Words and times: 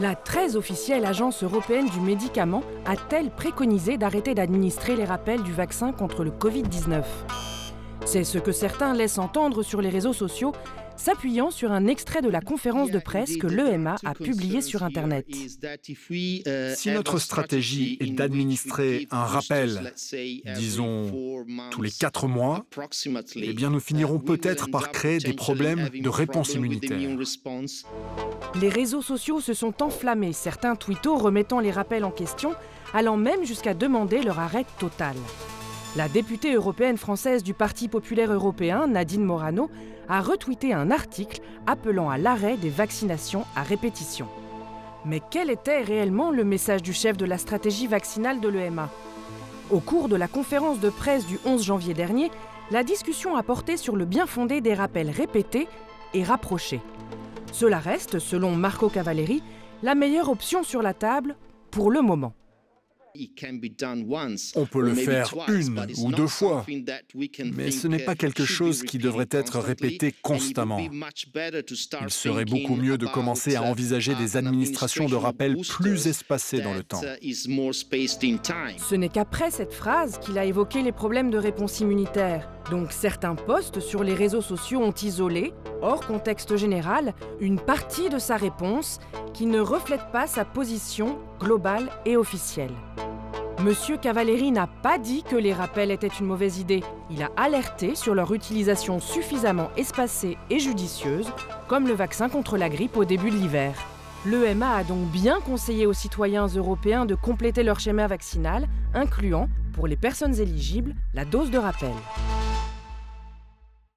La 0.00 0.14
très 0.14 0.54
officielle 0.54 1.04
Agence 1.04 1.42
européenne 1.42 1.88
du 1.88 1.98
médicament 1.98 2.62
a-t-elle 2.86 3.30
préconisé 3.30 3.96
d'arrêter 3.98 4.32
d'administrer 4.32 4.94
les 4.94 5.04
rappels 5.04 5.42
du 5.42 5.52
vaccin 5.52 5.90
contre 5.92 6.22
le 6.22 6.30
Covid-19 6.30 7.02
C'est 8.06 8.22
ce 8.22 8.38
que 8.38 8.52
certains 8.52 8.94
laissent 8.94 9.18
entendre 9.18 9.64
sur 9.64 9.80
les 9.80 9.88
réseaux 9.88 10.12
sociaux, 10.12 10.52
s'appuyant 10.96 11.50
sur 11.50 11.72
un 11.72 11.88
extrait 11.88 12.22
de 12.22 12.28
la 12.28 12.40
conférence 12.40 12.92
de 12.92 12.98
presse 13.00 13.36
que 13.38 13.48
l'EMA 13.48 13.96
a 14.04 14.14
publiée 14.14 14.60
sur 14.60 14.84
Internet. 14.84 15.26
Si 16.76 16.90
notre 16.90 17.18
stratégie 17.18 17.96
est 18.00 18.12
d'administrer 18.12 19.08
un 19.10 19.24
rappel, 19.24 19.92
disons 20.56 21.10
tous 21.70 21.82
les 21.82 21.90
quatre 21.90 22.28
mois, 22.28 22.64
eh 23.34 23.52
bien 23.52 23.70
nous 23.70 23.80
finirons 23.80 24.20
peut-être 24.20 24.70
par 24.70 24.92
créer 24.92 25.18
des 25.18 25.32
problèmes 25.32 25.88
de 25.88 26.08
réponse 26.08 26.54
immunitaire. 26.54 26.98
Les 28.54 28.68
réseaux 28.70 29.02
sociaux 29.02 29.40
se 29.40 29.52
sont 29.52 29.82
enflammés, 29.82 30.32
certains 30.32 30.74
tweetos 30.74 31.16
remettant 31.16 31.60
les 31.60 31.70
rappels 31.70 32.04
en 32.04 32.10
question, 32.10 32.54
allant 32.94 33.16
même 33.16 33.44
jusqu'à 33.44 33.74
demander 33.74 34.22
leur 34.22 34.38
arrêt 34.38 34.64
total. 34.78 35.14
La 35.96 36.08
députée 36.08 36.54
européenne 36.54 36.96
française 36.96 37.42
du 37.42 37.54
Parti 37.54 37.88
populaire 37.88 38.32
européen, 38.32 38.86
Nadine 38.86 39.24
Morano, 39.24 39.70
a 40.08 40.22
retweeté 40.22 40.72
un 40.72 40.90
article 40.90 41.40
appelant 41.66 42.08
à 42.08 42.16
l'arrêt 42.16 42.56
des 42.56 42.70
vaccinations 42.70 43.44
à 43.54 43.62
répétition. 43.62 44.26
Mais 45.04 45.20
quel 45.30 45.50
était 45.50 45.82
réellement 45.82 46.30
le 46.30 46.44
message 46.44 46.82
du 46.82 46.94
chef 46.94 47.16
de 47.16 47.26
la 47.26 47.38
stratégie 47.38 47.86
vaccinale 47.86 48.40
de 48.40 48.48
l'EMA 48.48 48.90
Au 49.70 49.80
cours 49.80 50.08
de 50.08 50.16
la 50.16 50.26
conférence 50.26 50.80
de 50.80 50.90
presse 50.90 51.26
du 51.26 51.38
11 51.44 51.62
janvier 51.62 51.94
dernier, 51.94 52.30
la 52.70 52.82
discussion 52.82 53.36
a 53.36 53.42
porté 53.42 53.76
sur 53.76 53.94
le 53.94 54.06
bien 54.06 54.26
fondé 54.26 54.60
des 54.60 54.74
rappels 54.74 55.10
répétés 55.10 55.68
et 56.14 56.24
rapprochés. 56.24 56.80
Cela 57.52 57.78
reste, 57.78 58.18
selon 58.18 58.54
Marco 58.54 58.88
Cavalleri, 58.88 59.42
la 59.82 59.94
meilleure 59.94 60.28
option 60.28 60.62
sur 60.62 60.82
la 60.82 60.94
table 60.94 61.36
pour 61.70 61.90
le 61.90 62.02
moment. 62.02 62.34
On 64.54 64.66
peut 64.66 64.82
le 64.82 64.94
faire 64.94 65.34
une 65.48 65.86
ou 65.98 66.12
deux 66.12 66.26
fois, 66.26 66.64
mais 67.52 67.70
ce 67.70 67.88
n'est 67.88 68.04
pas 68.04 68.14
quelque 68.14 68.44
chose 68.44 68.82
qui 68.82 68.98
devrait 68.98 69.28
être 69.30 69.58
répété 69.58 70.14
constamment. 70.22 70.78
Il 70.78 72.10
serait 72.10 72.44
beaucoup 72.44 72.76
mieux 72.76 72.98
de 72.98 73.06
commencer 73.06 73.56
à 73.56 73.62
envisager 73.62 74.14
des 74.14 74.36
administrations 74.36 75.08
de 75.08 75.16
rappel 75.16 75.56
plus 75.56 76.06
espacées 76.06 76.60
dans 76.60 76.74
le 76.74 76.84
temps. 76.84 77.00
Ce 77.00 78.94
n'est 78.94 79.08
qu'après 79.08 79.50
cette 79.50 79.72
phrase 79.72 80.18
qu'il 80.20 80.38
a 80.38 80.44
évoqué 80.44 80.82
les 80.82 80.92
problèmes 80.92 81.30
de 81.30 81.38
réponse 81.38 81.80
immunitaire. 81.80 82.48
Donc 82.70 82.92
certains 82.92 83.34
posts 83.34 83.80
sur 83.80 84.04
les 84.04 84.14
réseaux 84.14 84.42
sociaux 84.42 84.80
ont 84.80 84.92
isolé, 84.92 85.54
hors 85.80 86.06
contexte 86.06 86.56
général, 86.56 87.14
une 87.40 87.58
partie 87.58 88.10
de 88.10 88.18
sa 88.18 88.36
réponse 88.36 88.98
qui 89.32 89.46
ne 89.46 89.60
reflète 89.60 90.10
pas 90.12 90.26
sa 90.26 90.44
position 90.44 91.18
globale 91.40 91.88
et 92.04 92.16
officielle. 92.16 92.74
Monsieur 93.60 93.96
Cavalleri 93.96 94.52
n'a 94.52 94.68
pas 94.68 94.98
dit 94.98 95.24
que 95.24 95.34
les 95.34 95.52
rappels 95.52 95.90
étaient 95.90 96.06
une 96.06 96.26
mauvaise 96.26 96.58
idée. 96.58 96.84
Il 97.10 97.22
a 97.24 97.30
alerté 97.36 97.96
sur 97.96 98.14
leur 98.14 98.32
utilisation 98.32 99.00
suffisamment 99.00 99.70
espacée 99.76 100.36
et 100.48 100.60
judicieuse, 100.60 101.32
comme 101.66 101.88
le 101.88 101.94
vaccin 101.94 102.28
contre 102.28 102.56
la 102.56 102.68
grippe 102.68 102.96
au 102.96 103.04
début 103.04 103.30
de 103.30 103.36
l'hiver. 103.36 103.74
L'EMA 104.26 104.76
a 104.76 104.84
donc 104.84 105.08
bien 105.10 105.40
conseillé 105.40 105.86
aux 105.86 105.92
citoyens 105.92 106.46
européens 106.46 107.06
de 107.06 107.14
compléter 107.14 107.62
leur 107.62 107.80
schéma 107.80 108.06
vaccinal, 108.06 108.68
incluant, 108.94 109.48
pour 109.72 109.86
les 109.86 109.96
personnes 109.96 110.38
éligibles, 110.38 110.94
la 111.14 111.24
dose 111.24 111.50
de 111.50 111.58
rappel. 111.58 111.94